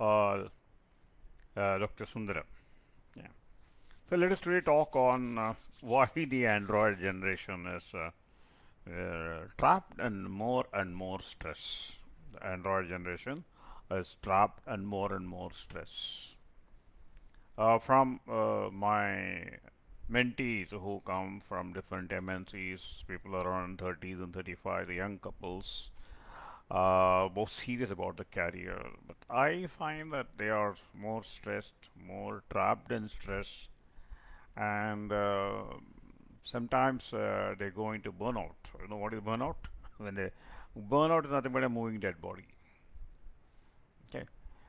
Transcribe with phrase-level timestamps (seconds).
[0.00, 0.48] uh,
[1.54, 2.04] Dr.
[2.06, 2.44] Sundaram.
[3.16, 3.28] Yeah.
[4.08, 8.10] So let us today talk on uh, why the Android generation is uh,
[9.58, 11.92] trapped in more and more stress.
[12.32, 13.44] The Android generation
[13.90, 16.28] is trapped in more and more stress.
[17.58, 19.44] Uh, from uh, my
[20.10, 25.90] mentees who come from different MNCs, people around 30s and 35, the young couples,
[26.70, 28.80] uh, more serious about the career.
[29.06, 33.68] But I find that they are more stressed, more trapped in stress,
[34.56, 35.62] and uh,
[36.42, 38.54] sometimes uh, they go into burnout.
[38.80, 39.56] You know what is burnout?
[39.98, 40.30] when they
[40.78, 42.46] burnout is nothing but a moving dead body.
[44.08, 44.24] Okay.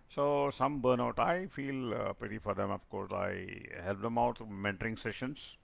[0.09, 2.71] So some burnout, I feel uh, pity for them.
[2.71, 5.57] Of course, I help them out mentoring sessions.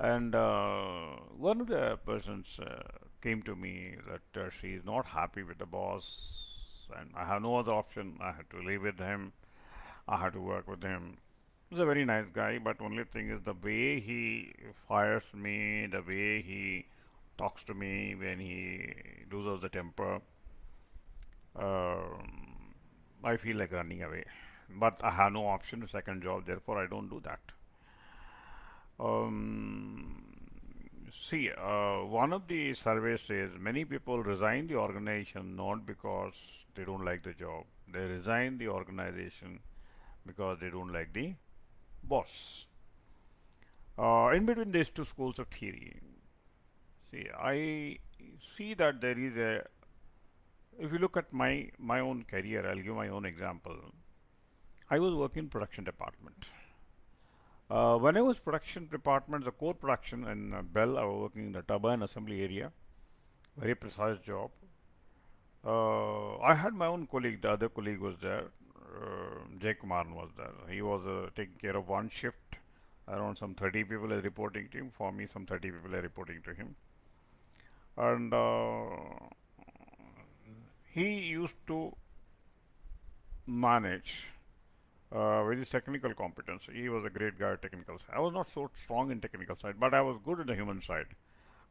[0.00, 2.82] And uh, one of the persons uh,
[3.22, 7.42] came to me that uh, she is not happy with the boss, and I have
[7.42, 8.18] no other option.
[8.20, 9.32] I had to live with him.
[10.08, 11.18] I had to work with him.
[11.70, 14.52] He's a very nice guy, but only thing is the way he
[14.88, 16.86] fires me, the way he
[17.38, 18.94] talks to me when he
[19.32, 20.20] loses the temper.
[21.56, 22.74] Um,
[23.22, 24.24] I feel like running away,
[24.68, 26.46] but I have no option, second job.
[26.46, 27.40] Therefore, I don't do that.
[28.98, 29.79] Um,
[31.12, 36.34] see, uh, one of the surveys says many people resign the organization not because
[36.74, 37.64] they don't like the job.
[37.92, 39.60] They resign the organization
[40.26, 41.34] because they don't like the
[42.04, 42.66] boss.
[43.98, 46.00] Uh, in between these two schools of theory,
[47.10, 47.98] see, I
[48.56, 49.64] see that there is a.
[50.78, 53.76] If you look at my my own career, I'll give my own example.
[54.88, 56.46] I was working in production department.
[57.70, 61.46] Uh, when I was production department, the core production in uh, BHEL, I was working
[61.46, 62.72] in the turbine assembly area.
[63.56, 64.50] Very precise job.
[65.64, 67.42] Uh, I had my own colleague.
[67.42, 68.46] The other colleague was there.
[68.76, 70.50] Uh, Jay Kumar was there.
[70.68, 72.56] He was uh, taking care of one shift.
[73.06, 74.90] Around some 30 people are reporting to him.
[74.90, 76.74] For me, some 30 people are reporting to him.
[77.96, 78.86] And uh,
[80.92, 81.94] he used to
[83.46, 84.26] manage
[85.12, 86.68] uh, with his technical competence.
[86.72, 88.14] He was a great guy at technical side.
[88.14, 90.80] I was not so strong in technical side, but I was good in the human
[90.80, 91.06] side.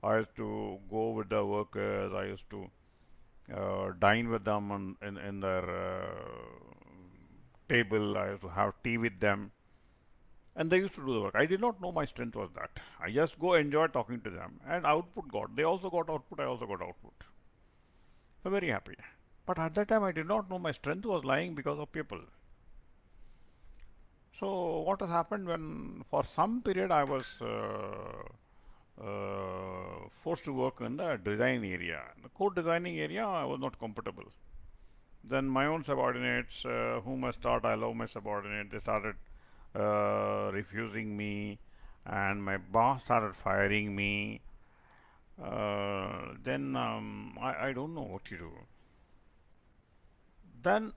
[0.03, 2.13] I used to go with the workers.
[2.13, 2.69] I used to
[3.53, 6.05] uh, dine with them on, in, in their uh,
[7.67, 8.17] table.
[8.17, 9.51] I used to have tea with them.
[10.55, 11.35] And they used to do the work.
[11.35, 12.79] I did not know my strength was that.
[12.99, 14.59] I just go enjoy talking to them.
[14.67, 15.55] And output got.
[15.55, 16.39] They also got output.
[16.39, 17.13] I also got output.
[18.43, 18.95] So very happy.
[19.45, 22.19] But at that time, I did not know my strength was lying because of people.
[24.39, 28.23] So what has happened when for some period I was uh,
[29.03, 32.01] uh, forced to work in the design area.
[32.15, 34.23] In the code designing area I was not comfortable.
[35.25, 39.15] Then my own subordinates, uh, whom I start, I love my subordinate, they started
[39.75, 41.59] uh, refusing me
[42.05, 44.39] and my boss started firing me.
[45.43, 48.51] Uh, then um, I, I don't know what to do.
[50.63, 50.93] Then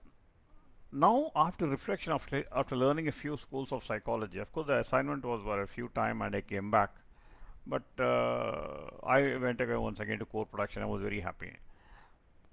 [0.93, 5.25] now after reflection after after learning a few schools of psychology of course the assignment
[5.25, 6.91] was for a few time and i came back.
[7.67, 10.81] But uh, i went again once again to core production.
[10.83, 11.53] I was very happy.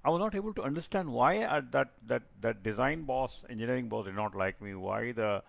[0.04, 4.06] I was not able to understand why at that that that design boss engineering boss
[4.06, 5.42] did not like me why the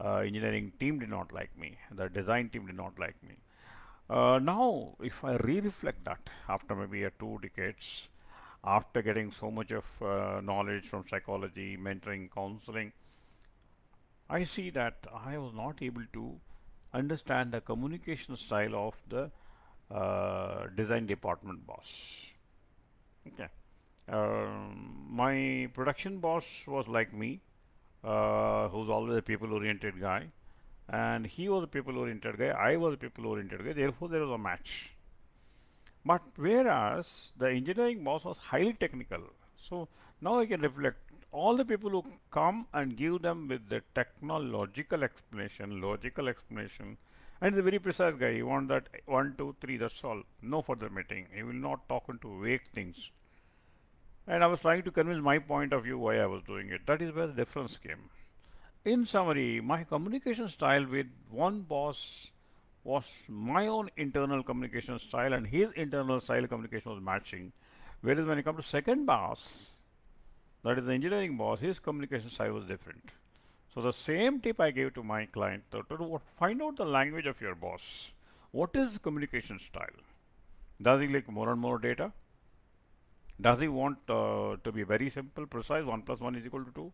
[0.00, 3.36] uh, engineering team did not like me the design team did not like me.
[4.08, 8.08] Uh, now if i re-reflect that after maybe a two decades
[8.66, 12.92] after getting so much of uh, knowledge from psychology, mentoring, counseling,
[14.28, 16.40] I see that I was not able to
[16.92, 19.30] understand the communication style of the
[19.90, 22.26] uh, design department boss.
[23.28, 23.48] Okay.
[24.08, 27.40] Um, my production boss was like me,
[28.04, 30.28] uh, who's always a people-oriented guy,
[30.88, 32.48] and he was a people-oriented guy.
[32.48, 33.72] I was a people-oriented guy.
[33.72, 34.95] Therefore, there was a match.
[36.06, 39.24] But whereas the engineering boss was highly technical,
[39.56, 39.88] so
[40.20, 40.98] now I can reflect
[41.32, 46.96] all the people who come and give them with the technological explanation, logical explanation,
[47.40, 48.34] and a very precise guy.
[48.34, 50.22] He wants that one, two, three, that's all.
[50.40, 51.26] No further meeting.
[51.34, 53.10] He will not talk into vague things.
[54.28, 56.86] And I was trying to convince my point of view why I was doing it.
[56.86, 58.10] That is where the difference came.
[58.84, 62.30] In summary, my communication style with one boss
[62.86, 67.52] was my own internal communication style and his internal style communication was matching.
[68.00, 69.70] Whereas when it comes to second boss,
[70.62, 73.10] that is the engineering boss, his communication style was different.
[73.74, 77.26] So the same tip I gave to my client to, to find out the language
[77.26, 78.12] of your boss.
[78.52, 80.00] What is communication style?
[80.80, 82.12] Does he like more and more data?
[83.40, 86.70] Does he want uh, to be very simple, precise, 1 plus 1 is equal to
[86.70, 86.92] 2?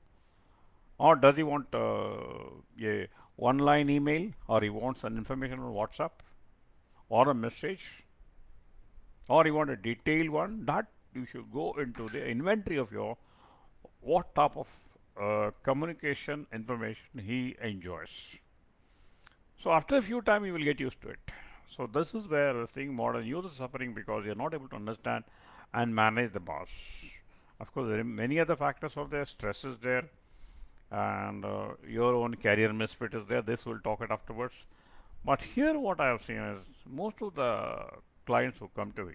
[0.99, 2.15] or does he want uh,
[2.81, 3.09] a
[3.49, 6.25] one line email or he wants an information on WhatsApp
[7.09, 7.87] or a message
[9.29, 13.17] or you want a detailed one that you should go into the inventory of your
[14.01, 14.69] what type of
[15.21, 18.15] uh, communication information he enjoys.
[19.63, 21.21] So after a few time you will get used to it.
[21.69, 25.25] So this is where the thing modern users suffering because you're not able to understand
[25.73, 26.69] and manage the boss.
[27.61, 29.25] Of course, there are many other factors of there.
[29.25, 30.05] Stress is there,
[30.93, 33.43] and uh, your own career misfit is there.
[33.43, 34.65] This we'll talk it afterwards.
[35.25, 37.79] But here, what I have seen is most of the
[38.27, 39.15] clients who come to me,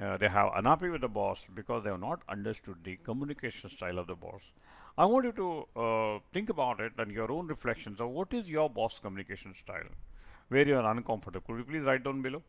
[0.00, 3.98] uh, they have unhappy with the boss because they have not understood the communication style
[3.98, 4.42] of the boss.
[4.98, 8.48] I want you to uh, think about it and your own reflections of what is
[8.48, 9.90] your boss communication style
[10.48, 11.44] where you are uncomfortable.
[11.46, 12.42] Could you please write down below?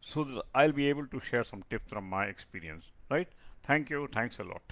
[0.00, 3.28] So that I'll be able to share some tips from my experience, right?
[3.64, 4.08] Thank you.
[4.12, 4.62] Thanks a lot.